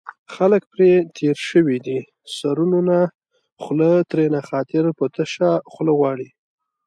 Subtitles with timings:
[0.33, 1.99] خلک پرې تېر شوي دي
[2.37, 2.99] سرونو نه
[3.61, 6.29] خوله ترېنه خاطر په تشه خوله غواړي